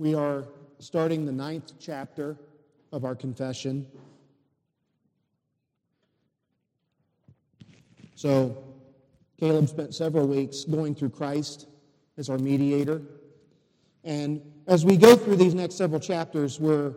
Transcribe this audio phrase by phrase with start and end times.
[0.00, 0.46] We are
[0.78, 2.38] starting the ninth chapter
[2.90, 3.86] of our confession.
[8.14, 8.64] So,
[9.38, 11.66] Caleb spent several weeks going through Christ
[12.16, 13.02] as our mediator.
[14.02, 16.94] And as we go through these next several chapters, we're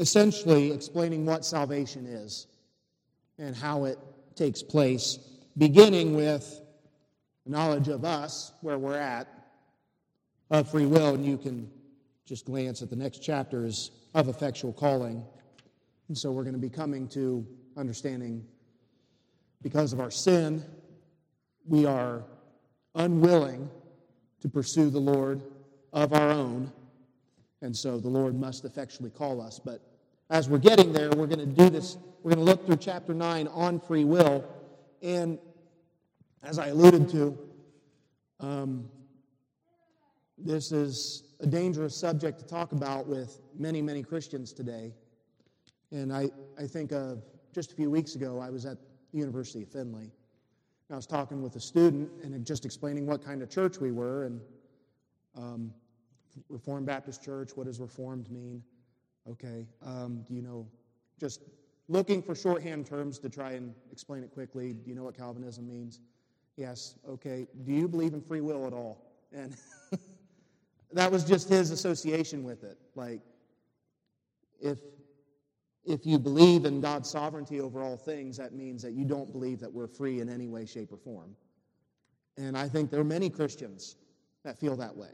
[0.00, 2.48] essentially explaining what salvation is
[3.38, 4.00] and how it
[4.34, 5.20] takes place,
[5.56, 6.60] beginning with
[7.46, 9.28] knowledge of us, where we're at,
[10.50, 11.70] of free will, and you can
[12.26, 15.24] just glance at the next chapters of effectual calling.
[16.08, 17.46] And so we're going to be coming to
[17.76, 18.44] understanding
[19.62, 20.64] because of our sin,
[21.66, 22.22] we are
[22.94, 23.68] unwilling
[24.40, 25.42] to pursue the Lord
[25.92, 26.72] of our own.
[27.62, 29.58] And so the Lord must effectually call us.
[29.58, 29.80] But
[30.30, 31.96] as we're getting there, we're going to do this.
[32.22, 34.44] We're going to look through chapter 9 on free will.
[35.02, 35.38] And
[36.42, 37.38] as I alluded to,
[38.40, 38.88] um,
[40.38, 44.92] this is a dangerous subject to talk about with many, many Christians today.
[45.92, 47.22] And I, I think of
[47.54, 48.78] just a few weeks ago, I was at
[49.12, 50.10] the University of Findlay.
[50.90, 54.24] I was talking with a student and just explaining what kind of church we were.
[54.24, 54.40] And
[55.36, 55.72] um,
[56.48, 58.62] Reformed Baptist Church, what does Reformed mean?
[59.28, 59.66] Okay.
[59.84, 60.66] Um, do you know,
[61.18, 61.40] just
[61.88, 64.72] looking for shorthand terms to try and explain it quickly.
[64.72, 66.00] Do you know what Calvinism means?
[66.56, 66.94] Yes.
[67.08, 67.46] Okay.
[67.64, 69.02] Do you believe in free will at all?
[69.32, 69.56] And
[70.96, 72.78] that was just his association with it.
[72.94, 73.20] Like,
[74.60, 74.78] if
[75.84, 79.60] if you believe in God's sovereignty over all things, that means that you don't believe
[79.60, 81.36] that we're free in any way, shape, or form.
[82.36, 83.96] And I think there are many Christians
[84.44, 85.12] that feel that way.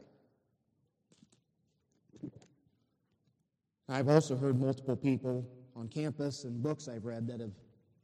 [3.87, 7.53] I've also heard multiple people on campus and books I've read that have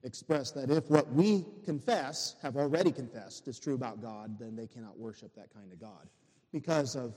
[0.04, 4.68] expressed that if what we confess, have already confessed, is true about God, then they
[4.68, 6.08] cannot worship that kind of God
[6.52, 7.16] because of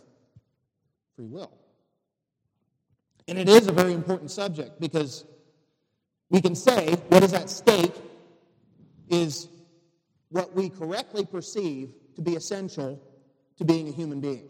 [1.17, 1.53] free will.
[3.29, 5.25] And it is a very important subject because
[6.31, 7.95] we can say what is at stake
[9.09, 9.49] is
[10.31, 13.01] what we correctly perceive to be essential
[13.59, 14.49] to being a human being.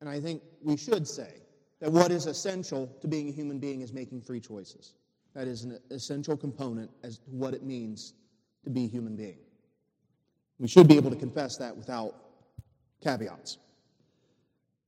[0.00, 1.42] And I think we should say
[1.80, 4.94] that what is essential to being a human being is making free choices.
[5.34, 8.14] That is an essential component as to what it means
[8.64, 9.38] to be a human being.
[10.58, 12.14] We should be able to confess that without
[13.02, 13.58] caveats.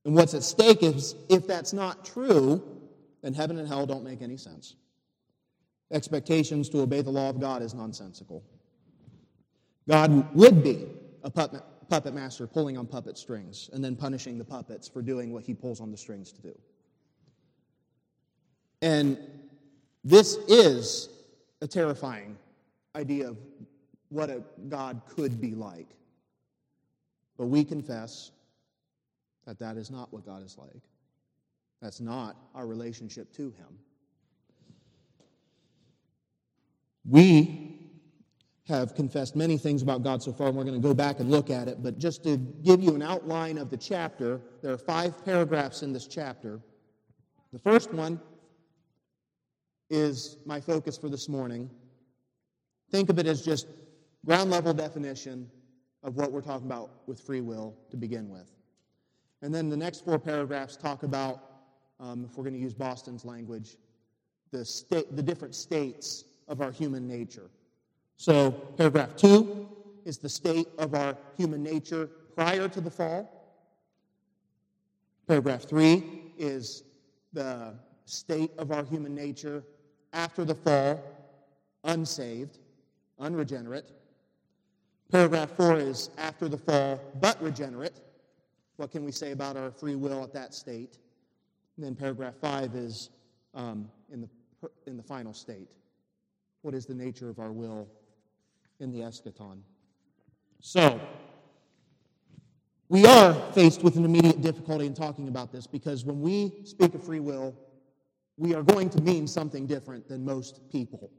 [0.07, 2.63] And what's at stake is if that's not true,
[3.21, 4.77] then heaven and hell don't make any sense.
[5.91, 8.41] Expectations to obey the law of God is nonsensical.
[9.85, 10.87] God would be
[11.23, 15.33] a puppet, puppet master pulling on puppet strings and then punishing the puppets for doing
[15.33, 16.57] what he pulls on the strings to do.
[18.81, 19.17] And
[20.05, 21.09] this is
[21.61, 22.37] a terrifying
[22.95, 23.37] idea of
[24.07, 25.89] what a God could be like.
[27.37, 28.31] But we confess
[29.47, 30.83] that that is not what God is like.
[31.81, 33.79] That's not our relationship to Him.
[37.09, 37.79] We
[38.67, 41.31] have confessed many things about God so far, and we're going to go back and
[41.31, 41.81] look at it.
[41.81, 45.93] But just to give you an outline of the chapter, there are five paragraphs in
[45.93, 46.59] this chapter.
[47.53, 48.19] The first one
[49.89, 51.69] is my focus for this morning.
[52.91, 53.67] Think of it as just
[54.25, 55.49] ground level definition
[56.03, 58.56] of what we're talking about with free will to begin with.
[59.41, 61.43] And then the next four paragraphs talk about,
[61.99, 63.77] um, if we're going to use Boston's language,
[64.51, 67.49] the, state, the different states of our human nature.
[68.15, 69.69] So, paragraph two
[70.05, 73.33] is the state of our human nature prior to the fall.
[75.27, 76.03] Paragraph three
[76.37, 76.83] is
[77.33, 77.75] the
[78.05, 79.63] state of our human nature
[80.13, 81.03] after the fall,
[81.83, 82.57] unsaved,
[83.19, 83.91] unregenerate.
[85.11, 87.99] Paragraph four is after the fall, but regenerate.
[88.77, 90.99] What can we say about our free will at that state?
[91.75, 93.09] And then paragraph five is
[93.53, 95.67] um, in, the, in the final state.
[96.61, 97.87] What is the nature of our will
[98.79, 99.59] in the eschaton?
[100.59, 100.99] So,
[102.89, 106.93] we are faced with an immediate difficulty in talking about this because when we speak
[106.95, 107.55] of free will,
[108.37, 111.11] we are going to mean something different than most people.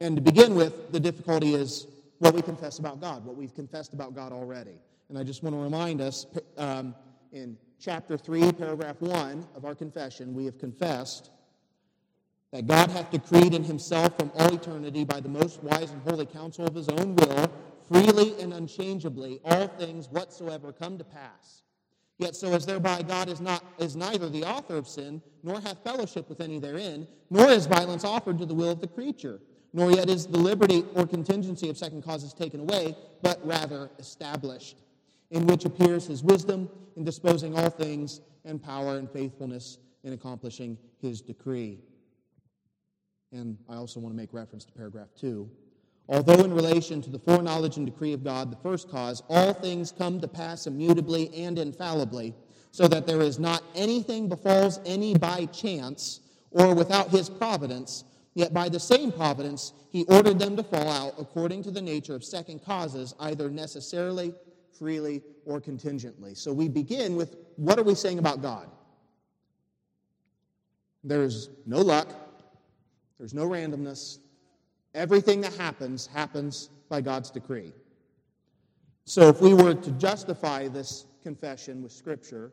[0.00, 1.86] And to begin with, the difficulty is
[2.18, 4.78] what we confess about God, what we've confessed about God already.
[5.08, 6.94] And I just want to remind us um,
[7.32, 11.30] in chapter 3, paragraph 1 of our confession, we have confessed
[12.52, 16.26] that God hath decreed in himself from all eternity by the most wise and holy
[16.26, 17.52] counsel of his own will,
[17.88, 21.64] freely and unchangeably, all things whatsoever come to pass
[22.18, 25.82] Yet so as thereby God is not is neither the author of sin, nor hath
[25.82, 29.40] fellowship with any therein, nor is violence offered to the will of the creature,
[29.72, 34.76] nor yet is the liberty or contingency of second causes taken away, but rather established.
[35.30, 40.76] In which appears his wisdom in disposing all things, and power and faithfulness in accomplishing
[41.00, 41.80] his decree.
[43.32, 45.50] And I also want to make reference to paragraph 2.
[46.08, 49.90] Although in relation to the foreknowledge and decree of God, the first cause, all things
[49.90, 52.34] come to pass immutably and infallibly,
[52.70, 56.20] so that there is not anything befalls any by chance
[56.50, 58.04] or without his providence,
[58.34, 62.14] yet by the same providence he ordered them to fall out according to the nature
[62.14, 64.34] of second causes, either necessarily,
[64.76, 66.34] freely, or contingently.
[66.34, 68.68] So we begin with what are we saying about God?
[71.02, 72.08] There's no luck,
[73.18, 74.18] there's no randomness.
[74.94, 77.72] Everything that happens happens by God's decree.
[79.04, 82.52] So if we were to justify this confession with Scripture,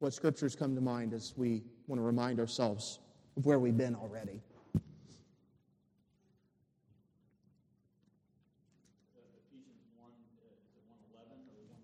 [0.00, 2.98] what Scriptures come to mind as we want to remind ourselves
[3.36, 4.42] of where we've been already.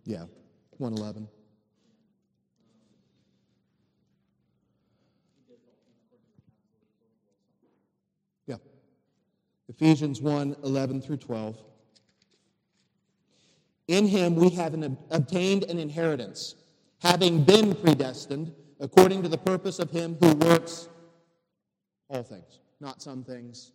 [0.05, 0.25] Yeah,
[0.79, 1.29] 111.
[8.47, 8.57] Yeah.
[9.69, 11.57] Ephesians 1 11 through 12.
[13.89, 16.55] In him we have an, obtained an inheritance,
[17.01, 20.89] having been predestined according to the purpose of him who works
[22.09, 23.73] all things, not some things,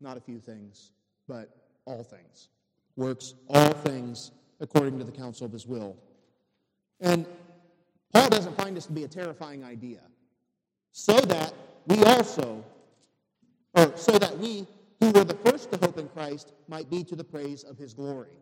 [0.00, 0.92] not a few things,
[1.26, 1.56] but
[1.86, 2.48] all things.
[2.96, 5.96] Works all things according to the counsel of his will.
[7.00, 7.26] And
[8.12, 10.00] Paul doesn't find this to be a terrifying idea.
[10.92, 11.52] So that
[11.86, 12.64] we also,
[13.74, 14.66] or so that we
[15.00, 17.94] who were the first to hope in Christ might be to the praise of his
[17.94, 18.36] glory.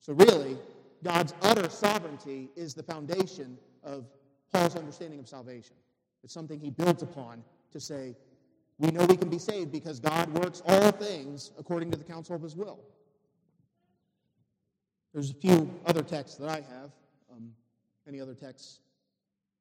[0.00, 0.58] So, really,
[1.04, 4.06] God's utter sovereignty is the foundation of
[4.52, 5.76] Paul's understanding of salvation.
[6.24, 8.16] It's something he builds upon to say,
[8.78, 12.36] we know we can be saved because God works all things according to the counsel
[12.36, 12.80] of his will.
[15.12, 16.90] There's a few other texts that I have.
[17.32, 17.52] Um,
[18.06, 18.80] any other texts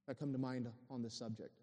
[0.07, 1.61] that come to mind on this subject?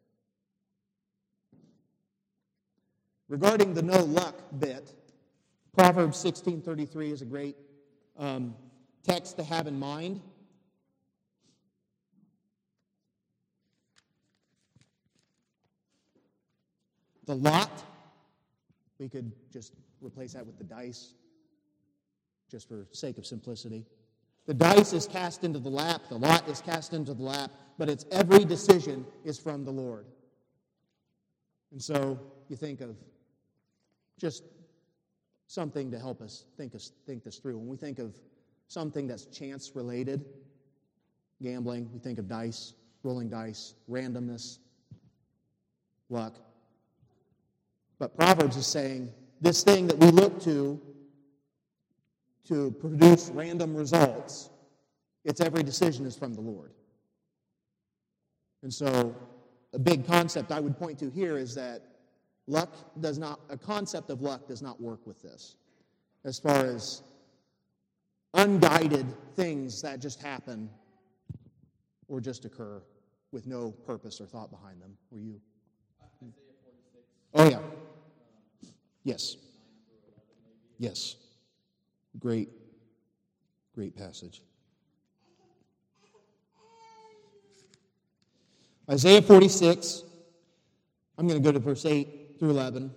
[3.28, 4.92] Regarding the no luck bit,
[5.72, 7.56] Proverbs 16:33 is a great
[8.19, 8.54] um,
[9.02, 10.20] text to have in mind.
[17.26, 17.82] The lot,
[18.98, 19.72] we could just
[20.02, 21.14] replace that with the dice
[22.50, 23.85] just for sake of simplicity.
[24.46, 27.88] The dice is cast into the lap, the lot is cast into the lap, but
[27.88, 30.06] it's every decision is from the Lord.
[31.73, 32.96] And so you think of
[34.19, 34.44] just
[35.46, 37.58] something to help us think, us, think this through.
[37.58, 38.14] When we think of
[38.69, 40.25] something that's chance related,
[41.43, 44.58] gambling, we think of dice, rolling dice, randomness,
[46.11, 46.37] luck.
[47.99, 49.11] But Proverbs is saying
[49.41, 50.81] this thing that we look to
[52.49, 54.50] to produce random results.
[55.25, 56.73] It's every decision is from the Lord.
[58.62, 59.14] And so,
[59.73, 61.82] a big concept I would point to here is that
[62.46, 62.70] luck
[63.00, 65.56] does not, a concept of luck does not work with this.
[66.25, 67.02] As far as
[68.35, 69.06] unguided
[69.37, 70.69] things that just happen
[72.08, 72.82] or just occur
[73.32, 74.96] with no purpose or thought behind them.
[75.11, 75.41] Were you?
[77.35, 77.58] Oh, yeah.
[79.02, 79.37] Yes.
[80.79, 81.17] Yes.
[82.19, 82.49] Great,
[83.75, 84.43] great passage.
[88.91, 90.05] Isaiah 46,
[91.17, 92.91] I'm going to go to verse 8 through 11.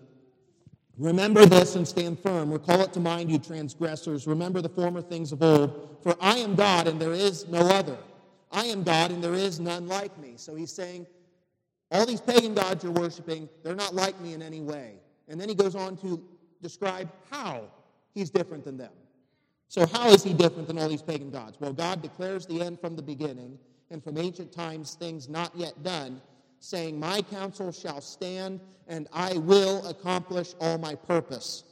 [0.98, 2.51] Remember this and stand firm.
[2.51, 4.27] Recall it to mind, you transgressors.
[4.27, 5.98] Remember the former things of old.
[6.01, 7.98] For I am God and there is no other.
[8.51, 10.34] I am God and there is none like me.
[10.38, 11.06] So he's saying,
[11.92, 14.96] all these pagan gods you're worshiping, they're not like me in any way.
[15.27, 16.22] And then he goes on to
[16.62, 17.63] describe how
[18.13, 18.92] he's different than them.
[19.70, 21.58] So, how is he different than all these pagan gods?
[21.60, 23.60] Well, God declares the end from the beginning,
[23.92, 26.22] and from ancient times things not yet done,
[26.60, 31.64] saying, My counsel shall stand, and I will accomplish all my purpose.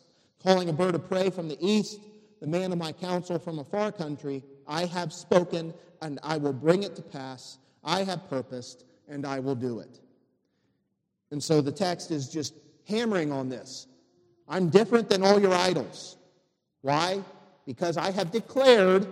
[0.44, 2.00] Calling a bird of prey from the east,
[2.42, 6.54] the man of my counsel from a far country, I have spoken, and I will
[6.54, 7.58] bring it to pass.
[7.84, 10.00] I have purposed, and I will do it.
[11.32, 12.54] And so the text is just
[12.88, 13.88] hammering on this.
[14.48, 16.18] I'm different than all your idols.
[16.82, 17.24] Why?
[17.66, 19.08] Because I have declared,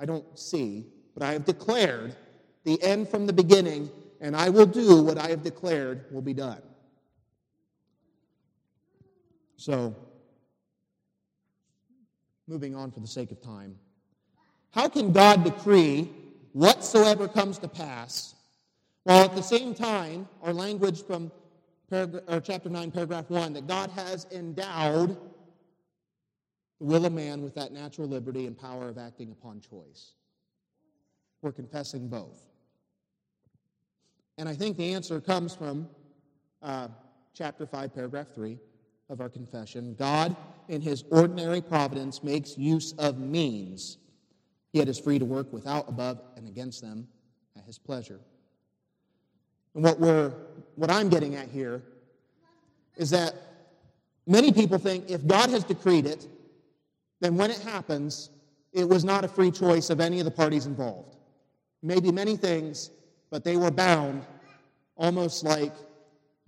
[0.00, 2.16] I don't see, but I have declared
[2.64, 3.90] the end from the beginning,
[4.20, 6.62] and I will do what I have declared will be done.
[9.56, 9.94] So,
[12.48, 13.76] moving on for the sake of time.
[14.70, 16.10] How can God decree
[16.52, 18.34] whatsoever comes to pass,
[19.04, 21.30] while at the same time, our language from
[21.90, 25.16] chapter 9, paragraph 1, that God has endowed
[26.82, 30.12] will a man with that natural liberty and power of acting upon choice?
[31.40, 32.42] We're confessing both.
[34.36, 35.88] And I think the answer comes from
[36.62, 36.88] uh,
[37.34, 38.58] chapter 5, paragraph 3
[39.08, 39.94] of our confession.
[39.94, 40.34] God,
[40.68, 43.98] in his ordinary providence, makes use of means,
[44.72, 47.06] yet is free to work without, above, and against them
[47.56, 48.20] at his pleasure.
[49.74, 50.32] And what, we're,
[50.74, 51.82] what I'm getting at here
[52.96, 53.34] is that
[54.26, 56.26] many people think if God has decreed it,
[57.22, 58.30] then when it happens,
[58.72, 61.14] it was not a free choice of any of the parties involved.
[61.80, 62.90] Maybe many things,
[63.30, 64.26] but they were bound
[64.96, 65.72] almost like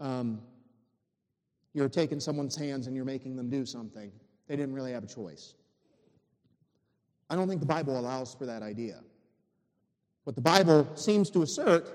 [0.00, 0.40] um,
[1.75, 4.11] you're taking someone's hands and you're making them do something.
[4.49, 5.54] They didn't really have a choice.
[7.31, 8.99] I don't think the Bible allows for that idea.
[10.25, 11.88] What the Bible seems to assert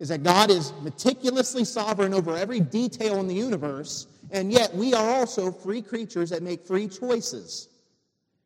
[0.00, 4.94] is that God is meticulously sovereign over every detail in the universe, and yet we
[4.94, 7.68] are also free creatures that make free choices.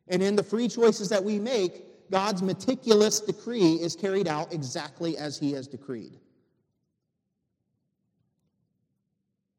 [0.07, 5.17] And in the free choices that we make, God's meticulous decree is carried out exactly
[5.17, 6.19] as He has decreed.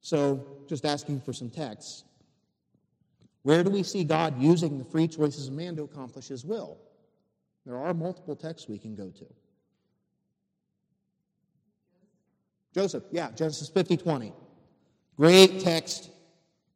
[0.00, 2.04] So, just asking for some texts.
[3.42, 6.78] Where do we see God using the free choices of man to accomplish His will?
[7.64, 9.26] There are multiple texts we can go to.
[12.72, 14.32] Joseph, yeah, Genesis 50 20.
[15.16, 16.10] Great text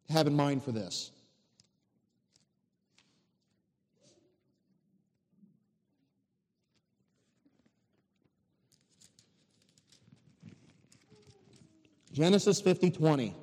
[0.07, 1.13] to have in mind for this.
[12.13, 13.35] Genesis 50 20.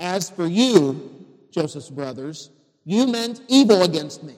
[0.00, 2.50] As for you, Joseph's brothers,
[2.84, 4.34] you meant evil against me.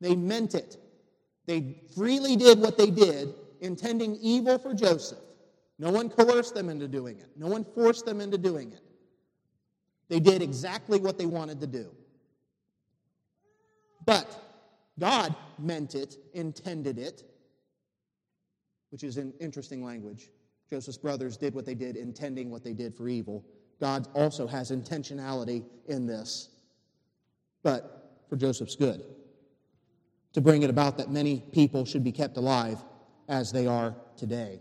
[0.00, 0.76] They meant it.
[1.46, 5.18] They freely did what they did, intending evil for Joseph.
[5.78, 8.80] No one coerced them into doing it, no one forced them into doing it.
[10.08, 11.90] They did exactly what they wanted to do.
[14.06, 14.42] But
[14.98, 17.24] God meant it, intended it,
[18.90, 20.30] which is an interesting language.
[20.70, 23.44] Joseph's brothers did what they did, intending what they did for evil.
[23.80, 26.50] God also has intentionality in this,
[27.62, 29.02] but for Joseph's good,
[30.34, 32.78] to bring it about that many people should be kept alive
[33.28, 34.60] as they are today.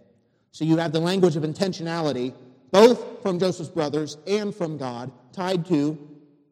[0.52, 2.34] So you have the language of intentionality,
[2.72, 5.98] both from Joseph's brothers and from God, tied to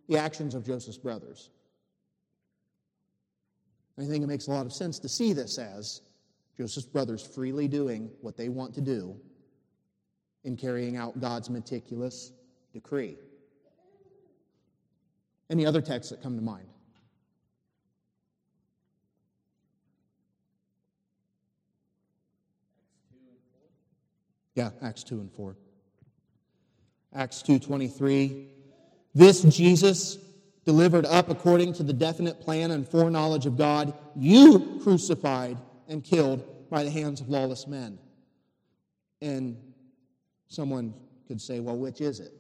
[0.10, 1.50] the actions of Joseph's brothers.
[3.98, 6.02] I think it makes a lot of sense to see this as
[6.58, 9.16] Joseph's brothers freely doing what they want to do
[10.46, 12.32] in carrying out God's meticulous
[12.72, 13.18] decree.
[15.50, 16.68] Any other texts that come to mind?
[24.54, 25.58] Yeah, Acts 2 and 4.
[27.14, 28.48] Acts 2:23
[29.14, 30.18] This Jesus
[30.66, 36.44] delivered up according to the definite plan and foreknowledge of God, you crucified and killed
[36.70, 38.00] by the hands of lawless men.
[39.22, 39.58] And
[40.48, 40.94] Someone
[41.28, 42.34] could say, well, which is it?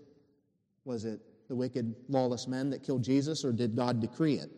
[0.86, 4.52] Was it the wicked, lawless men that killed Jesus, or did God decree it?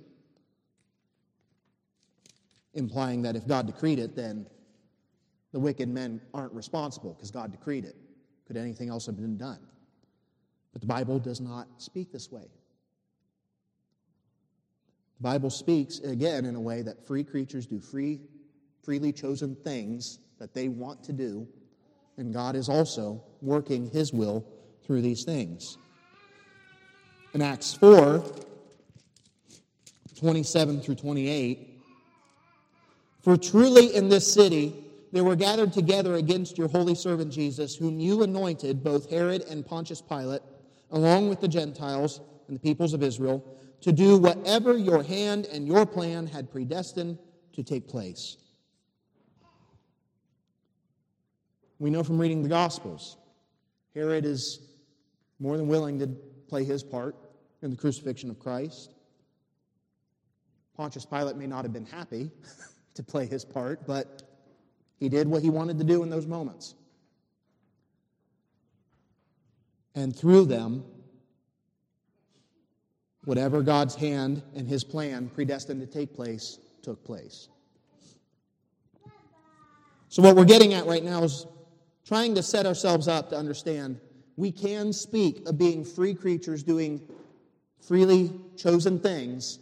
[2.73, 4.45] Implying that if God decreed it, then
[5.51, 7.95] the wicked men aren't responsible because God decreed it.
[8.45, 9.59] Could anything else have been done?
[10.71, 12.47] But the Bible does not speak this way.
[15.17, 18.21] The Bible speaks, again, in a way that free creatures do free,
[18.83, 21.47] freely chosen things that they want to do
[22.17, 24.45] and God is also working his will
[24.83, 25.77] through these things.
[27.33, 28.23] In Acts 4
[30.17, 31.79] 27 through 28,
[33.21, 34.73] for truly in this city
[35.11, 39.65] they were gathered together against your holy servant Jesus, whom you anointed, both Herod and
[39.65, 40.41] Pontius Pilate,
[40.91, 43.43] along with the Gentiles and the peoples of Israel,
[43.81, 47.19] to do whatever your hand and your plan had predestined
[47.53, 48.37] to take place.
[51.79, 53.17] We know from reading the Gospels,
[53.93, 54.59] Herod is
[55.39, 56.07] more than willing to
[56.47, 57.15] play his part
[57.61, 58.93] in the crucifixion of Christ.
[60.75, 62.31] Pontius Pilate may not have been happy
[62.95, 64.23] to play his part, but
[64.99, 66.75] he did what he wanted to do in those moments.
[69.93, 70.83] And through them,
[73.25, 77.49] whatever God's hand and his plan predestined to take place took place.
[80.09, 81.45] So, what we're getting at right now is
[82.07, 83.99] trying to set ourselves up to understand
[84.37, 87.01] we can speak of being free creatures doing
[87.85, 89.59] freely chosen things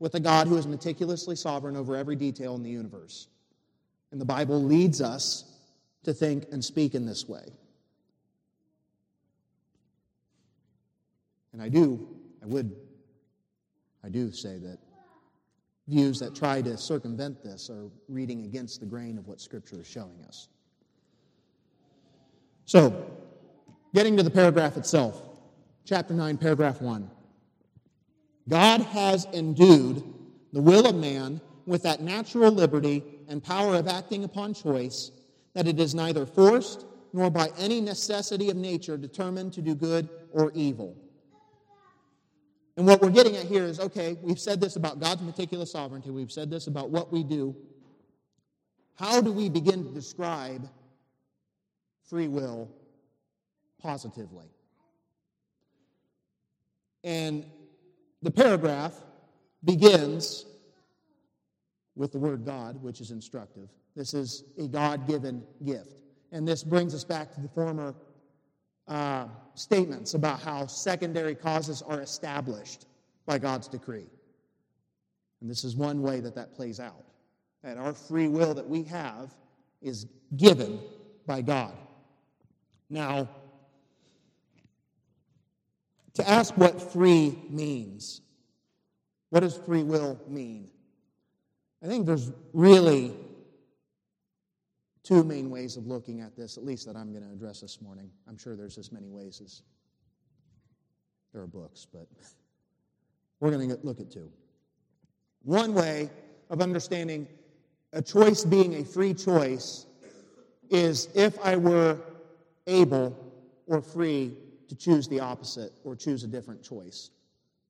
[0.00, 3.28] with a God who is meticulously sovereign over every detail in the universe.
[4.10, 5.44] And the Bible leads us
[6.04, 7.44] to think and speak in this way.
[11.52, 12.08] And I do,
[12.42, 12.74] I would,
[14.04, 14.78] I do say that
[15.86, 19.86] views that try to circumvent this are reading against the grain of what Scripture is
[19.86, 20.48] showing us.
[22.66, 23.06] So,
[23.94, 25.22] getting to the paragraph itself,
[25.84, 27.08] chapter 9, paragraph 1.
[28.48, 30.02] God has endued
[30.52, 35.12] the will of man with that natural liberty and power of acting upon choice,
[35.54, 40.08] that it is neither forced nor by any necessity of nature determined to do good
[40.32, 40.96] or evil.
[42.76, 46.10] And what we're getting at here is okay, we've said this about God's meticulous sovereignty,
[46.10, 47.54] we've said this about what we do.
[48.96, 50.68] How do we begin to describe
[52.08, 52.68] free will
[53.80, 54.46] positively?
[57.04, 57.44] And
[58.22, 58.94] the paragraph
[59.64, 60.46] begins
[61.94, 63.68] with the word God, which is instructive.
[63.94, 65.94] This is a God given gift.
[66.32, 67.94] And this brings us back to the former
[68.88, 72.86] uh, statements about how secondary causes are established
[73.24, 74.06] by God's decree.
[75.40, 77.04] And this is one way that that plays out.
[77.62, 79.34] That our free will that we have
[79.80, 80.80] is given
[81.26, 81.74] by God.
[82.88, 83.28] Now,
[86.14, 88.20] to ask what free means,
[89.30, 90.70] what does free will mean?
[91.82, 93.12] I think there's really
[95.02, 97.80] two main ways of looking at this, at least that I'm going to address this
[97.80, 98.10] morning.
[98.26, 99.62] I'm sure there's as many ways as
[101.32, 102.06] there are books, but
[103.40, 104.30] we're going to look at two.
[105.42, 106.10] One way
[106.50, 107.28] of understanding
[107.92, 109.86] a choice being a free choice
[110.70, 111.98] is if I were
[112.66, 113.16] able
[113.66, 114.32] or free
[114.68, 117.10] to choose the opposite or choose a different choice.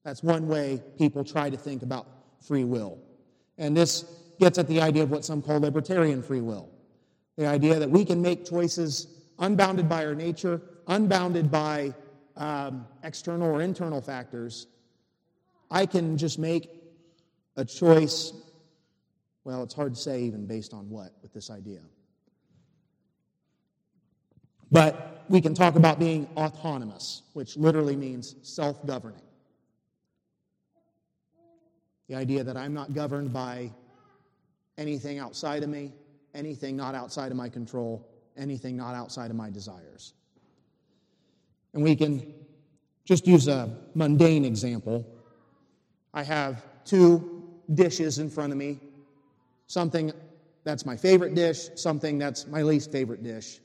[0.04, 2.06] That's one way people try to think about
[2.46, 2.98] free will.
[3.58, 4.04] And this
[4.38, 6.70] gets at the idea of what some call libertarian free will.
[7.36, 11.94] The idea that we can make choices unbounded by our nature, unbounded by
[12.36, 14.66] um, external or internal factors.
[15.70, 16.70] I can just make
[17.56, 18.32] a choice,
[19.44, 21.80] well, it's hard to say even based on what with this idea.
[24.70, 29.22] But we can talk about being autonomous, which literally means self governing.
[32.08, 33.72] The idea that I'm not governed by
[34.78, 35.92] anything outside of me,
[36.34, 40.14] anything not outside of my control, anything not outside of my desires.
[41.74, 42.34] And we can
[43.04, 45.06] just use a mundane example.
[46.14, 48.80] I have two dishes in front of me
[49.66, 50.12] something
[50.64, 53.60] that's my favorite dish, something that's my least favorite dish.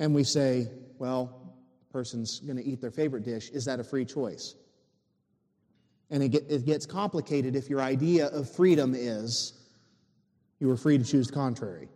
[0.00, 0.66] And we say,
[0.98, 3.50] well, the person's going to eat their favorite dish.
[3.50, 4.54] Is that a free choice?
[6.10, 9.52] And it, gets complicated if your idea of freedom is
[10.58, 11.88] you are free to choose the contrary.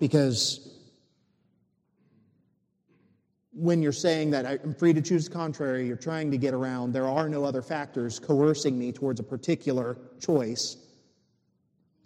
[0.00, 0.70] Because
[3.52, 6.92] when you're saying that I'm free to choose the contrary, you're trying to get around
[6.92, 10.78] there are no other factors coercing me towards a particular choice.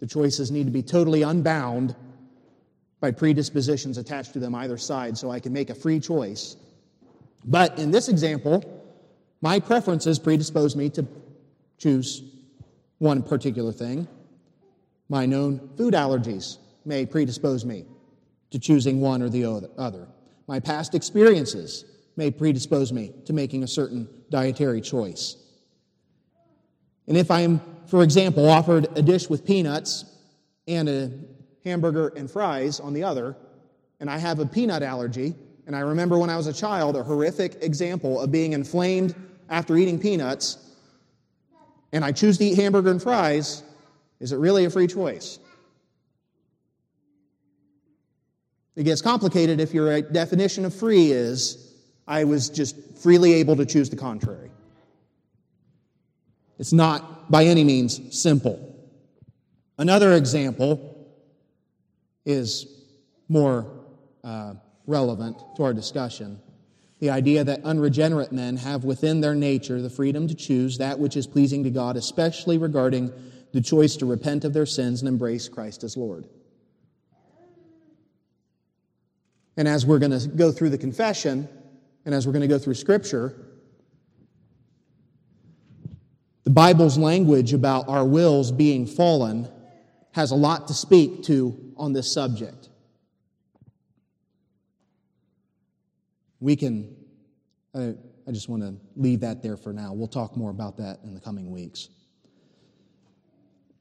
[0.01, 1.95] The choices need to be totally unbound
[2.99, 6.57] by predispositions attached to them either side so I can make a free choice.
[7.45, 8.63] But in this example,
[9.41, 11.07] my preferences predispose me to
[11.77, 12.23] choose
[12.97, 14.07] one particular thing.
[15.07, 17.85] My known food allergies may predispose me
[18.51, 19.45] to choosing one or the
[19.77, 20.07] other.
[20.47, 21.85] My past experiences
[22.17, 25.37] may predispose me to making a certain dietary choice.
[27.07, 30.05] And if I am, for example, offered a dish with peanuts
[30.67, 31.11] and a
[31.63, 33.35] hamburger and fries on the other,
[33.99, 35.35] and I have a peanut allergy,
[35.67, 39.15] and I remember when I was a child a horrific example of being inflamed
[39.49, 40.57] after eating peanuts,
[41.91, 43.63] and I choose to eat hamburger and fries,
[44.19, 45.39] is it really a free choice?
[48.75, 51.73] It gets complicated if your uh, definition of free is
[52.07, 54.51] I was just freely able to choose the contrary.
[56.57, 58.75] It's not by any means simple.
[59.77, 60.88] Another example
[62.29, 62.67] is
[63.27, 63.65] more
[64.23, 64.53] uh,
[64.85, 66.39] relevant to our discussion.
[66.99, 71.17] The idea that unregenerate men have within their nature the freedom to choose that which
[71.17, 73.11] is pleasing to God, especially regarding
[73.51, 76.27] the choice to repent of their sins and embrace Christ as Lord.
[79.57, 81.49] And as we're going to go through the confession,
[82.05, 83.33] and as we're going to go through Scripture,
[86.43, 89.49] the Bible's language about our wills being fallen
[90.19, 92.67] has a lot to speak to on this subject.
[96.41, 96.93] We can,
[97.73, 97.95] I,
[98.27, 99.93] I just want to leave that there for now.
[99.93, 101.87] We'll talk more about that in the coming weeks.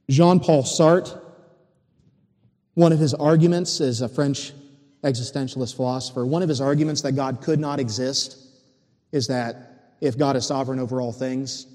[0.09, 1.21] Jean Paul Sartre,
[2.75, 4.53] one of his arguments as a French
[5.03, 8.39] existentialist philosopher, one of his arguments that God could not exist
[9.11, 11.67] is that if God is sovereign over all things,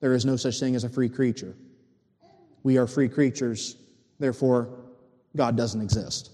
[0.00, 1.54] there is no such thing as a free creature.
[2.64, 3.76] We are free creatures,
[4.18, 4.68] therefore,
[5.36, 6.30] God doesn't exist.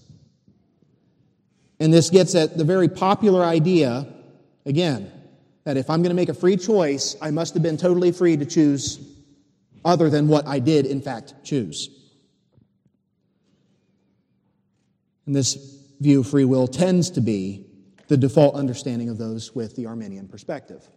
[1.79, 4.07] And this gets at the very popular idea,
[4.65, 5.11] again,
[5.63, 8.37] that if I'm going to make a free choice, I must have been totally free
[8.37, 8.99] to choose
[9.83, 11.89] other than what I did, in fact, choose.
[15.25, 15.55] And this
[15.99, 17.65] view of free will tends to be
[18.07, 20.87] the default understanding of those with the Arminian perspective.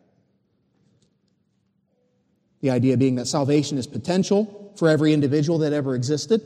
[2.60, 6.42] The idea being that salvation is potential for every individual that ever existed.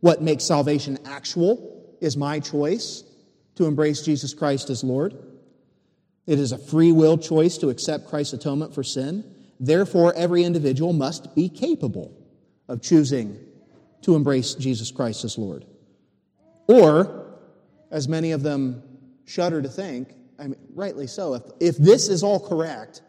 [0.00, 3.02] What makes salvation actual is my choice
[3.56, 5.16] to embrace Jesus Christ as Lord.
[6.26, 9.24] It is a free will choice to accept Christ's atonement for sin.
[9.58, 12.12] Therefore, every individual must be capable
[12.68, 13.38] of choosing
[14.02, 15.64] to embrace Jesus Christ as Lord.
[16.68, 17.38] Or,
[17.90, 18.82] as many of them
[19.24, 23.02] shudder to think, I mean, rightly so, if, if this is all correct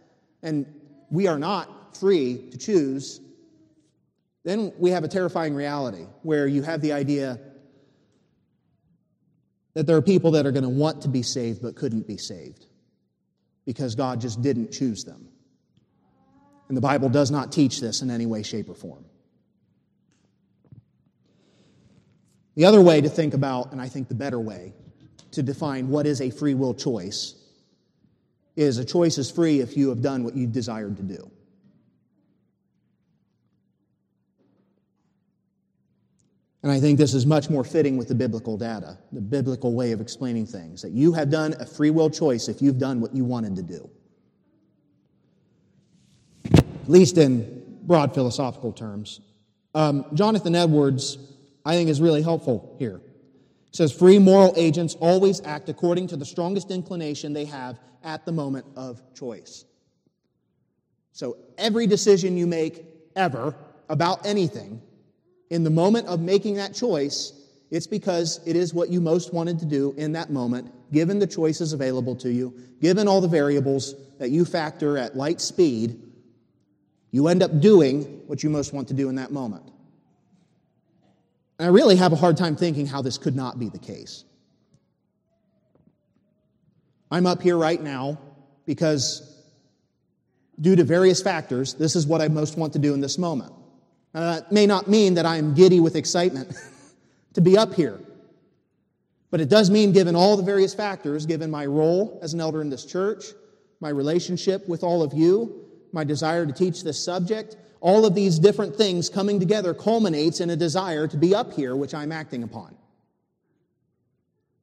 [0.43, 0.65] and
[1.09, 3.19] we are not free to choose,
[4.47, 7.37] then we have a terrifying reality where you have the idea
[9.73, 12.15] that there are people that are going to want to be saved but couldn't be
[12.15, 12.65] saved
[13.65, 15.27] because God just didn't choose them.
[16.69, 19.03] And the Bible does not teach this in any way, shape, or form.
[22.55, 24.73] The other way to think about, and I think the better way
[25.31, 27.35] to define what is a free will choice,
[28.55, 31.29] is a choice is free if you have done what you desired to do.
[36.67, 39.93] And I think this is much more fitting with the biblical data, the biblical way
[39.93, 43.15] of explaining things, that you have done a free will choice if you've done what
[43.15, 43.89] you wanted to do.
[46.53, 49.21] At least in broad philosophical terms.
[49.75, 51.17] Um, Jonathan Edwards,
[51.63, 52.99] I think, is really helpful here.
[53.71, 58.25] He says, Free moral agents always act according to the strongest inclination they have at
[58.25, 59.63] the moment of choice.
[61.13, 62.83] So every decision you make
[63.15, 63.55] ever
[63.87, 64.81] about anything
[65.49, 67.33] in the moment of making that choice,
[67.69, 71.27] it's because it is what you most wanted to do in that moment, given the
[71.27, 76.01] choices available to you, given all the variables that you factor at light speed,
[77.11, 79.63] you end up doing what you most want to do in that moment.
[81.59, 84.23] And I really have a hard time thinking how this could not be the case.
[87.09, 88.19] I'm up here right now
[88.65, 89.33] because,
[90.59, 93.53] due to various factors, this is what I most want to do in this moment.
[94.17, 96.51] Uh, it may not mean that I am giddy with excitement
[97.33, 97.99] to be up here.
[99.29, 102.63] But it does mean, given all the various factors, given my role as an elder
[102.63, 103.25] in this church,
[103.79, 108.39] my relationship with all of you, my desire to teach this subject, all of these
[108.39, 112.41] different things coming together culminates in a desire to be up here, which I'm acting
[112.41, 112.75] upon.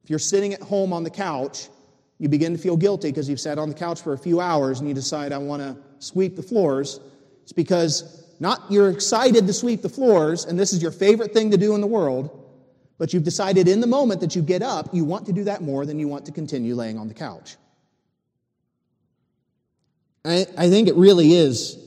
[0.03, 1.69] If you're sitting at home on the couch,
[2.17, 4.81] you begin to feel guilty because you've sat on the couch for a few hours
[4.81, 6.99] and you decide, I want to sweep the floors.
[7.43, 11.51] It's because not you're excited to sweep the floors and this is your favorite thing
[11.51, 12.45] to do in the world,
[12.97, 15.61] but you've decided in the moment that you get up, you want to do that
[15.61, 17.57] more than you want to continue laying on the couch.
[20.23, 21.77] I, I think it really is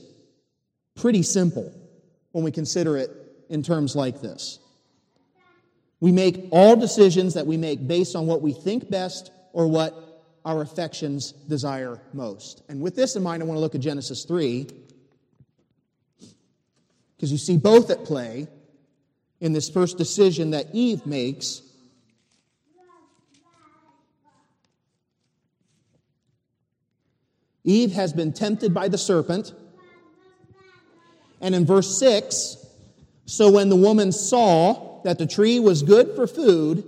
[0.95, 1.73] pretty simple
[2.31, 3.11] when we consider it
[3.49, 4.59] in terms like this.
[5.99, 9.93] We make all decisions that we make based on what we think best or what
[10.45, 12.63] our affections desire most.
[12.69, 14.67] And with this in mind, I want to look at Genesis 3
[17.19, 18.47] because you see both at play
[19.41, 21.61] in this first decision that Eve makes.
[27.65, 29.51] Eve has been tempted by the serpent.
[31.41, 32.65] And in verse 6,
[33.25, 36.85] so when the woman saw that the tree was good for food,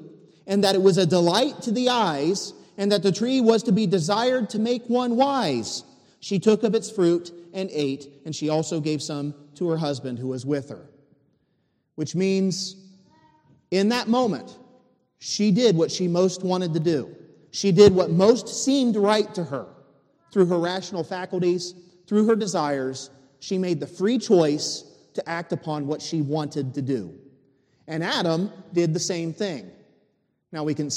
[0.48, 3.74] and that it was a delight to the eyes, and that the tree was to
[3.74, 5.84] be desired to make one wise,
[6.22, 10.20] she took of its fruit and ate, and she also gave some to her husband
[10.20, 10.90] who was with her.
[11.96, 12.76] Which means
[13.72, 14.58] in that moment,
[15.20, 17.16] she did what she most wanted to do.
[17.52, 19.68] She did what most seemed right to her.
[20.32, 21.76] Through her rational faculties,
[22.08, 23.10] through her desires,
[23.40, 27.14] she made the free choice to act upon what she wanted to do.
[27.88, 29.70] And Adam did the same thing.
[30.52, 30.90] Now we can,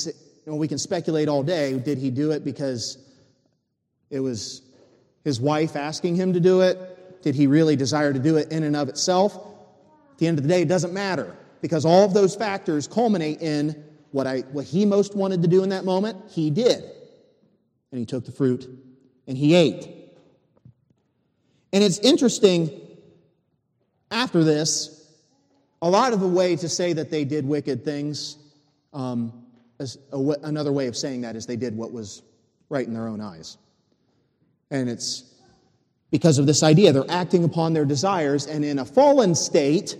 [0.47, 2.99] we can speculate all day did he do it because
[4.11, 4.62] it was
[5.25, 7.23] his wife asking him to do it?
[7.23, 9.35] Did he really desire to do it in and of itself?
[10.13, 13.41] At the end of the day, it doesn't matter because all of those factors culminate
[13.41, 13.83] in
[14.13, 16.85] what, I, what he most wanted to do in that moment, he did.
[17.91, 18.69] And he took the fruit
[19.27, 19.89] and he ate.
[21.73, 22.81] And it's interesting
[24.11, 25.11] after this,
[25.83, 28.39] a lot of the way to say that they did wicked things,
[28.93, 29.33] um,
[30.43, 32.23] another way of saying that is they did what was
[32.69, 33.59] right in their own eyes.
[34.75, 35.23] And it's
[36.11, 36.93] because of this idea.
[36.93, 39.97] They're acting upon their desires, and in a fallen state,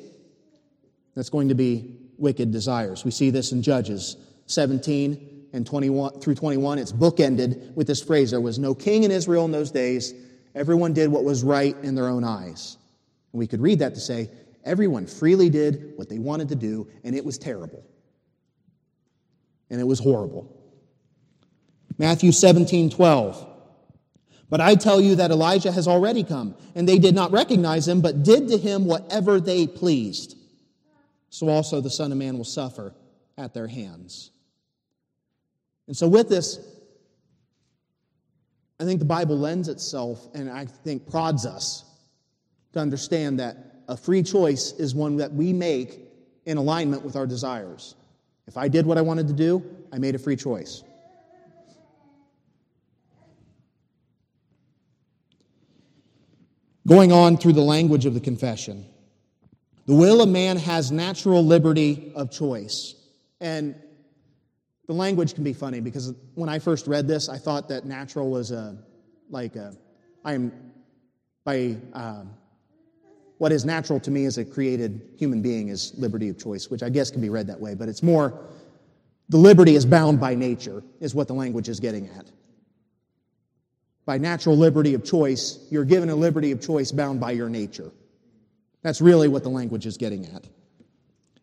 [1.15, 3.05] that's going to be wicked desires.
[3.05, 6.79] We see this in Judges 17 and 21 through 21.
[6.81, 10.13] It's bookended with this phrase There was no king in Israel in those days.
[10.57, 12.77] Everyone did what was right in their own eyes.
[13.33, 14.29] And we could read that to say,
[14.65, 17.85] everyone freely did what they wanted to do, and it was terrible.
[19.71, 20.53] And it was horrible.
[21.97, 23.54] Matthew 17, 12.
[24.51, 28.01] But I tell you that Elijah has already come, and they did not recognize him,
[28.01, 30.37] but did to him whatever they pleased.
[31.31, 32.95] So also the Son of Man will suffer
[33.37, 34.31] at their hands.
[35.87, 36.59] And so, with this,
[38.81, 41.85] I think the Bible lends itself and I think prods us
[42.73, 43.57] to understand that
[43.89, 46.01] a free choice is one that we make
[46.47, 47.95] in alignment with our desires.
[48.47, 50.83] If I did what I wanted to do, I made a free choice.
[56.87, 58.85] Going on through the language of the confession,
[59.87, 62.95] the will of man has natural liberty of choice.
[63.41, 63.75] And
[64.87, 68.31] the language can be funny because when I first read this, I thought that natural
[68.31, 68.77] was a,
[69.31, 69.75] like a,
[70.25, 70.53] I am,
[71.45, 72.31] by, um,
[73.39, 76.83] what is natural to me as a created human being is liberty of choice, which
[76.83, 78.39] I guess can be read that way, but it's more,
[79.31, 82.27] the liberty is bound by nature, is what the language is getting at.
[84.07, 87.91] By natural liberty of choice, you're given a liberty of choice bound by your nature.
[88.83, 90.47] That's really what the language is getting at.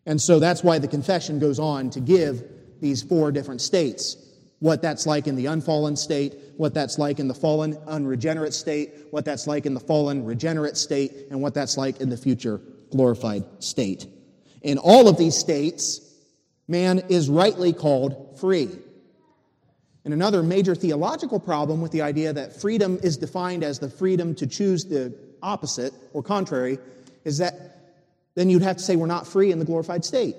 [0.06, 2.44] And so that's why the confession goes on to give
[2.80, 4.16] these four different states
[4.62, 8.92] what that's like in the unfallen state, what that's like in the fallen unregenerate state,
[9.10, 12.60] what that's like in the fallen regenerate state, and what that's like in the future
[12.92, 14.06] glorified state.
[14.62, 16.00] In all of these states,
[16.68, 18.68] man is rightly called free.
[20.04, 24.34] And another major theological problem with the idea that freedom is defined as the freedom
[24.36, 26.78] to choose the opposite or contrary
[27.24, 27.94] is that
[28.34, 30.36] then you'd have to say we're not free in the glorified state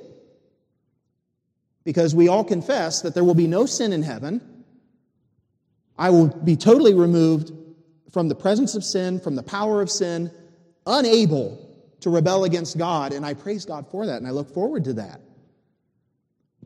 [1.84, 4.42] because we all confess that there will be no sin in heaven.
[5.98, 7.52] I will be totally removed
[8.12, 10.32] from the presence of sin, from the power of sin,
[10.86, 11.60] unable
[12.02, 14.94] to rebel against God, and I praise God for that, and I look forward to
[14.94, 15.22] that.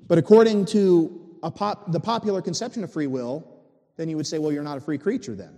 [0.08, 3.48] But according to pop, the popular conception of free will,
[3.96, 5.58] then you would say, well, you're not a free creature then.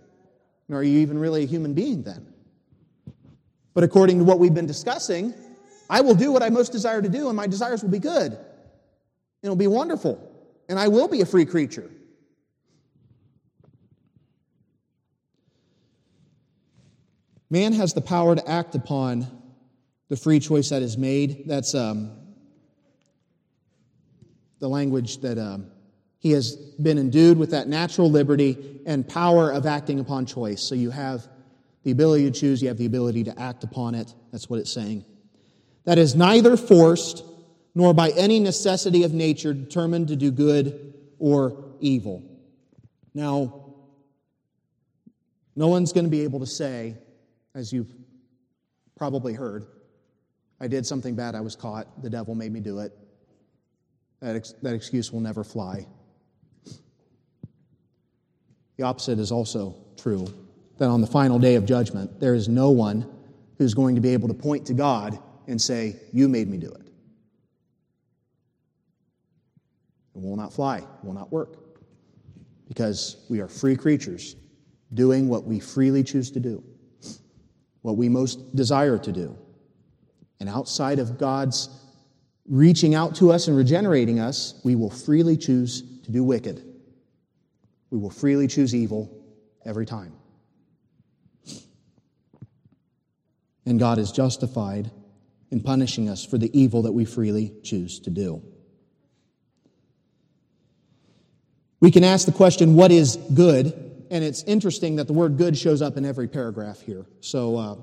[0.68, 2.34] Nor are you even really a human being then.
[3.74, 5.34] But according to what we've been discussing,
[5.90, 8.38] I will do what I most desire to do, and my desires will be good.
[9.42, 10.26] It'll be wonderful.
[10.68, 11.90] And I will be a free creature.
[17.50, 19.26] Man has the power to act upon
[20.10, 21.48] the free choice that is made.
[21.48, 22.19] That's um,
[24.60, 25.68] the language that um,
[26.20, 30.62] he has been endued with that natural liberty and power of acting upon choice.
[30.62, 31.28] So you have
[31.84, 34.14] the ability to choose, you have the ability to act upon it.
[34.32, 35.06] That's what it's saying.
[35.86, 37.24] That is neither forced
[37.74, 42.22] nor by any necessity of nature determined to do good or evil.
[43.14, 43.74] Now,
[45.56, 46.96] no one's going to be able to say,
[47.56, 47.92] as you've
[48.98, 49.66] probably heard,
[50.60, 52.92] I did something bad, I was caught, the devil made me do it.
[54.22, 55.88] That, ex- that excuse will never fly.
[58.78, 60.28] The opposite is also true
[60.78, 63.10] that on the final day of judgment, there is no one
[63.58, 66.68] who's going to be able to point to God and say, You made me do
[66.68, 66.90] it.
[70.16, 71.58] It will not fly, it will not work.
[72.68, 74.36] Because we are free creatures
[74.94, 76.64] doing what we freely choose to do,
[77.82, 79.38] what we most desire to do.
[80.40, 81.70] And outside of God's
[82.50, 86.66] reaching out to us and regenerating us, we will freely choose to do wicked.
[87.92, 89.16] We will freely choose evil
[89.64, 90.14] every time.
[93.66, 94.90] And God is justified
[95.52, 98.42] in punishing us for the evil that we freely choose to do.
[101.80, 103.74] We can ask the question, what is good?
[104.12, 107.06] And it's interesting that the word good shows up in every paragraph here.
[107.22, 107.76] So, uh,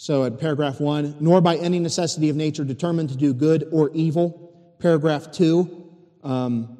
[0.00, 3.90] so at paragraph one, nor by any necessity of nature determined to do good or
[3.92, 4.74] evil.
[4.78, 5.92] Paragraph two,
[6.24, 6.78] um,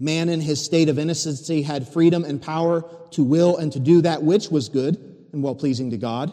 [0.00, 2.82] man in his state of innocency had freedom and power
[3.12, 4.96] to will and to do that which was good
[5.32, 6.32] and well pleasing to God.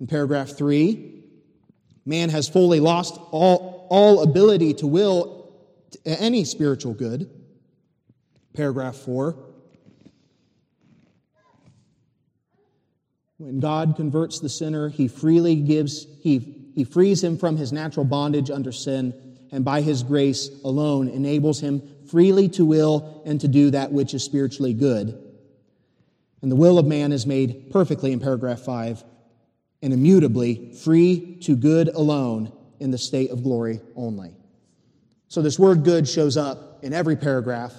[0.00, 1.22] In paragraph three,
[2.04, 5.54] man has fully lost all, all ability to will
[6.04, 7.30] any spiritual good.
[8.52, 9.53] Paragraph 4.
[13.38, 18.04] When God converts the sinner, he freely gives, he, he frees him from his natural
[18.04, 19.12] bondage under sin,
[19.50, 24.14] and by his grace alone enables him freely to will and to do that which
[24.14, 25.20] is spiritually good.
[26.42, 29.02] And the will of man is made perfectly in paragraph 5
[29.82, 34.36] and immutably free to good alone in the state of glory only.
[35.28, 37.74] So this word good shows up in every paragraph.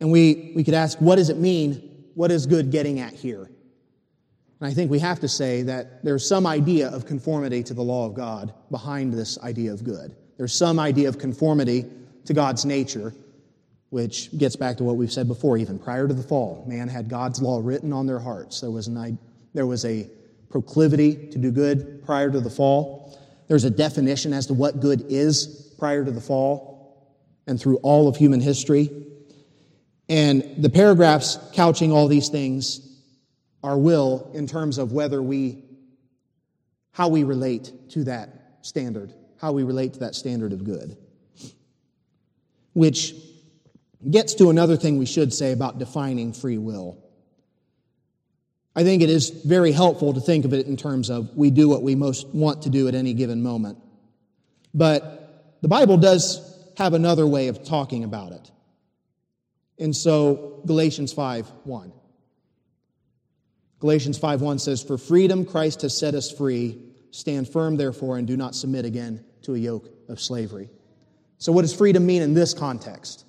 [0.00, 1.87] And we, we could ask, what does it mean?
[2.18, 3.44] What is good getting at here?
[3.44, 7.82] And I think we have to say that there's some idea of conformity to the
[7.82, 10.16] law of God behind this idea of good.
[10.36, 11.84] There's some idea of conformity
[12.24, 13.14] to God's nature,
[13.90, 16.64] which gets back to what we've said before, even prior to the fall.
[16.66, 18.60] Man had God's law written on their hearts.
[18.60, 19.16] There was, an,
[19.54, 20.10] there was a
[20.50, 23.16] proclivity to do good prior to the fall.
[23.46, 27.14] There's a definition as to what good is prior to the fall
[27.46, 28.90] and through all of human history.
[30.08, 32.80] And the paragraphs couching all these things
[33.62, 35.64] are will in terms of whether we,
[36.92, 38.30] how we relate to that
[38.62, 40.96] standard, how we relate to that standard of good.
[42.72, 43.14] Which
[44.10, 47.04] gets to another thing we should say about defining free will.
[48.76, 51.68] I think it is very helpful to think of it in terms of we do
[51.68, 53.78] what we most want to do at any given moment.
[54.72, 56.40] But the Bible does
[56.76, 58.50] have another way of talking about it.
[59.78, 61.92] And so Galatians 5 1.
[63.80, 66.82] Galatians 5:1 says, "For freedom Christ has set us free.
[67.10, 70.68] Stand firm therefore and do not submit again to a yoke of slavery."
[71.38, 73.24] So what does freedom mean in this context?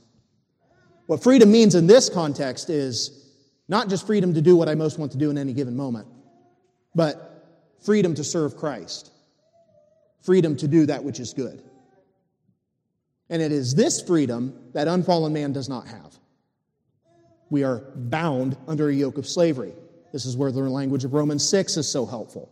[1.05, 3.11] What freedom means in this context is
[3.67, 6.07] not just freedom to do what I most want to do in any given moment,
[6.95, 9.11] but freedom to serve Christ.
[10.21, 11.61] Freedom to do that which is good.
[13.29, 16.19] And it is this freedom that unfallen man does not have.
[17.49, 19.73] We are bound under a yoke of slavery.
[20.11, 22.51] This is where the language of Romans 6 is so helpful.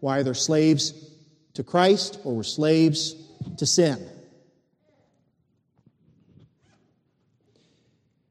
[0.00, 1.10] We're either slaves
[1.54, 3.14] to Christ or we're slaves
[3.56, 4.06] to sin.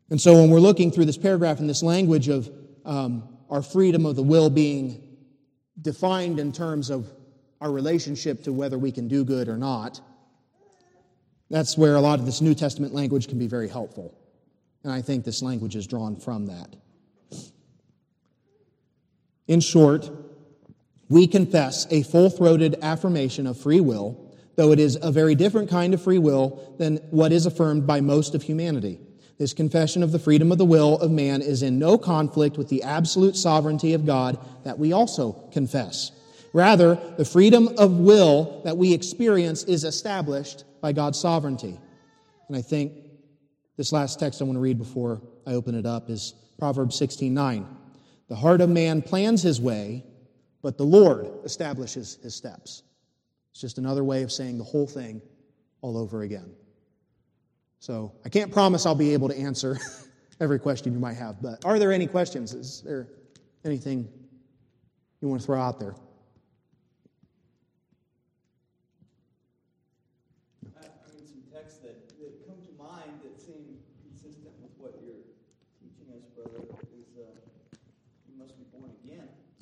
[0.10, 2.50] And so when we're looking through this paragraph in this language of
[2.86, 5.02] um, our freedom of the will being
[5.82, 7.10] defined in terms of
[7.62, 10.00] our relationship to whether we can do good or not,
[11.50, 14.15] that's where a lot of this New Testament language can be very helpful.
[14.84, 16.76] And I think this language is drawn from that.
[19.48, 20.10] In short,
[21.10, 25.69] we confess a full throated affirmation of free will, though it is a very different
[25.69, 29.00] kind of free will than what is affirmed by most of humanity.
[29.38, 32.69] This confession of the freedom of the will of man is in no conflict with
[32.69, 36.12] the absolute sovereignty of God that we also confess.
[36.54, 41.80] Rather, the freedom of will that we experience is established by God's sovereignty.
[42.48, 42.93] And I think
[43.77, 47.33] this last text I want to read before I open it up is Proverbs 16
[47.33, 47.67] 9.
[48.29, 50.03] The heart of man plans his way,
[50.62, 52.83] but the Lord establishes his steps.
[53.51, 55.21] It's just another way of saying the whole thing
[55.81, 56.53] all over again.
[57.79, 59.77] So I can't promise I'll be able to answer
[60.39, 62.53] every question you might have, but are there any questions?
[62.53, 63.07] Is there
[63.65, 64.07] anything
[65.21, 65.95] you want to throw out there?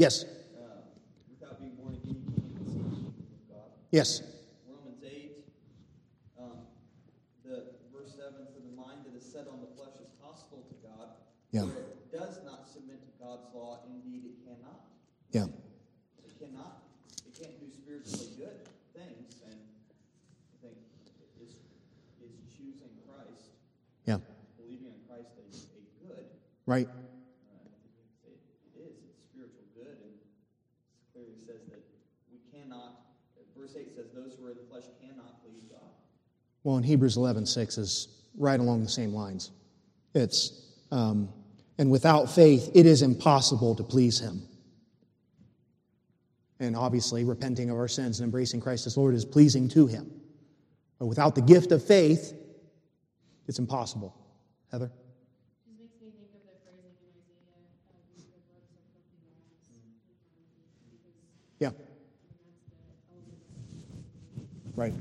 [0.01, 0.25] Yes.
[0.57, 0.81] Uh,
[1.29, 3.69] without being born again, you can't see the God.
[3.93, 4.25] Yes.
[4.65, 5.45] Romans 8,
[6.41, 6.65] um,
[7.45, 10.75] the verse 7 For the mind that is set on the flesh is hostile to
[10.81, 11.21] God.
[11.53, 11.69] Yeah.
[11.69, 13.85] it does not submit to God's law.
[13.93, 14.89] Indeed, it cannot.
[15.29, 15.53] Yeah.
[16.25, 16.81] It cannot.
[17.29, 18.57] It can't do spiritually good
[18.97, 19.37] things.
[19.45, 20.81] And I think
[21.45, 21.61] it's,
[22.25, 23.53] it's choosing Christ.
[24.09, 24.17] Yeah.
[24.57, 26.25] Believing in Christ as a good.
[26.65, 26.89] Right.
[36.63, 39.51] Well, in Hebrews 11, 6 is right along the same lines.
[40.13, 41.29] It's, um,
[41.77, 44.43] and without faith, it is impossible to please Him.
[46.59, 50.11] And obviously, repenting of our sins and embracing Christ as Lord is pleasing to Him.
[50.99, 52.33] But without the gift of faith,
[53.47, 54.15] it's impossible.
[54.71, 54.91] Heather?
[61.59, 61.71] Yeah.
[64.75, 64.93] Right.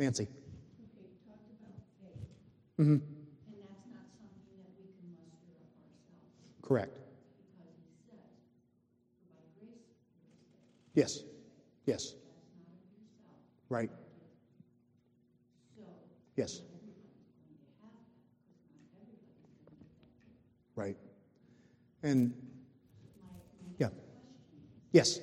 [0.00, 0.22] Nancy.
[0.22, 0.32] Okay,
[1.04, 2.24] you talked about faith.
[2.80, 2.92] Mm-hmm.
[2.92, 3.02] And
[3.60, 6.64] that's not something that we can muster up ourselves.
[6.64, 6.96] Correct.
[6.96, 8.96] Because he says,
[9.28, 9.76] by grace
[10.94, 11.20] Yes.
[11.84, 12.14] Yes.
[12.16, 13.36] That's not of yourself.
[13.68, 13.90] Right.
[15.76, 15.84] So.
[16.36, 16.62] Yes.
[20.76, 20.96] Right.
[22.02, 22.32] And
[23.76, 23.88] yeah.
[24.92, 25.20] Yes.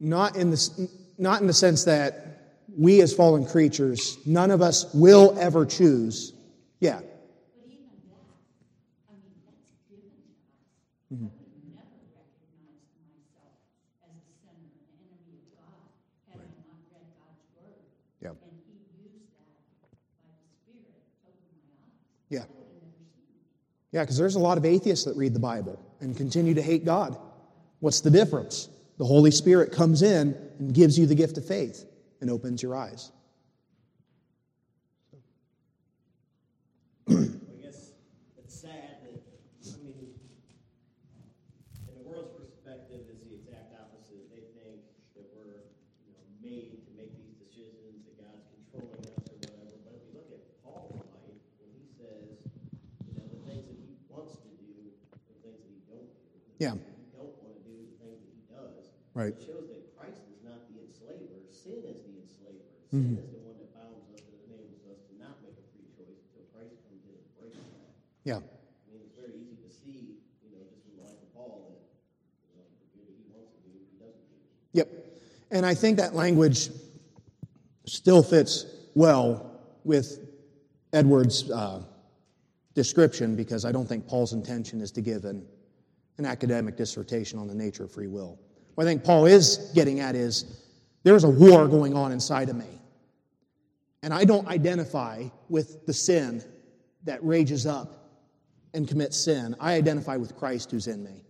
[0.00, 0.88] Not in the,
[1.18, 2.24] not in the sense that
[2.76, 6.32] we as fallen creatures, none of us will ever choose.
[6.78, 7.00] Yeah.
[7.00, 8.22] But even that,
[9.10, 10.54] I mean, that's given to us.
[11.10, 11.26] Mm-hmm.
[11.26, 12.78] I would never recognize
[13.10, 13.58] myself
[14.06, 15.90] as a sinner, an enemy of God,
[16.30, 17.82] had I not read God's word.
[18.22, 18.38] Yeah.
[18.38, 19.50] And he used that
[19.82, 19.98] by the
[20.62, 21.98] Spirit to open my eyes.
[22.30, 22.46] Yeah.
[22.46, 23.50] I would have never seen it.
[23.90, 26.86] Yeah, because there's a lot of atheists that read the Bible and continue to hate
[26.86, 27.18] God.
[27.82, 28.70] What's the difference?
[28.98, 31.84] The Holy Spirit comes in and gives you the gift of faith
[32.20, 33.12] and opens your eyes.
[37.08, 37.14] I
[37.62, 37.92] guess
[38.36, 39.22] it's sad that,
[39.70, 40.10] I mean,
[41.86, 44.26] in the world's perspective, is the exact opposite.
[44.34, 44.82] They think
[45.14, 45.62] that we're,
[46.42, 49.78] made to make these decisions, that God's controlling us or whatever.
[49.86, 52.34] But if you look at Paul's life, when he says,
[53.06, 54.90] you the things that he wants to do,
[55.30, 56.10] the things that he don't
[56.58, 56.74] Yeah.
[56.74, 59.34] things that he don't want to do, the things that he does, Right.
[59.34, 61.26] it shows that Christ is not the enslaver.
[61.50, 62.62] Sin is the enslaver.
[62.86, 65.90] Sin is the one that bounds us and enables us to not make a free
[65.90, 67.98] choice until Christ comes in and breaks that.
[68.22, 68.38] Yeah.
[68.38, 71.66] I mean, it's very easy to see, you know, just from the life of Paul
[71.66, 71.82] that,
[72.54, 74.38] you know, he wants to do, he doesn't do.
[74.78, 74.86] Yep.
[75.50, 76.70] And I think that language
[77.90, 79.50] still fits well
[79.82, 80.30] with
[80.94, 81.82] Edwards' uh,
[82.78, 85.42] description because I don't think Paul's intention is to give an,
[86.18, 88.38] an academic dissertation on the nature of free will.
[88.78, 90.44] What I think Paul is getting at is
[91.02, 92.80] there's a war going on inside of me.
[94.04, 96.44] And I don't identify with the sin
[97.02, 98.08] that rages up
[98.74, 99.56] and commits sin.
[99.58, 101.24] I identify with Christ who's in me.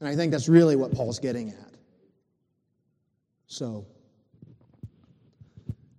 [0.00, 1.72] And I think that's really what Paul's getting at.
[3.46, 3.86] So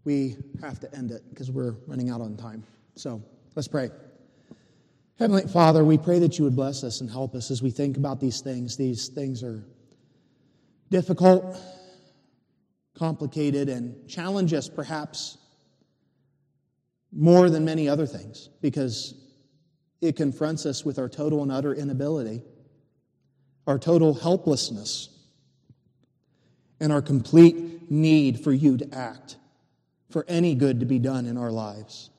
[0.04, 2.64] we have to end it because we're running out on time.
[2.93, 3.24] So
[3.56, 3.89] let's pray.
[5.18, 7.97] Heavenly Father, we pray that you would bless us and help us as we think
[7.97, 8.78] about these things.
[8.78, 9.64] These things are
[10.94, 11.60] difficult,
[12.96, 15.39] complicated, and challenge us perhaps
[17.12, 19.16] more than many other things because
[20.02, 22.44] it confronts us with our total and utter inability,
[23.66, 25.10] our total helplessness,
[26.80, 29.38] and our complete need for you to act,
[30.12, 32.12] for any good to be done in our lives.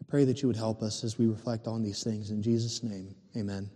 [0.00, 2.32] I pray that you would help us as we reflect on these things.
[2.32, 3.70] In Jesus' name, amen.